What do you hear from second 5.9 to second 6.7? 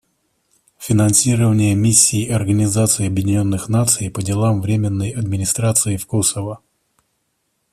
в Косово.